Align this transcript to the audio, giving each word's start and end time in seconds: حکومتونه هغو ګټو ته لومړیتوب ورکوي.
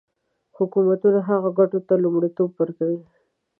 حکومتونه 0.57 1.19
هغو 1.29 1.49
ګټو 1.59 1.79
ته 1.87 1.93
لومړیتوب 2.03 2.49
ورکوي. 2.55 3.01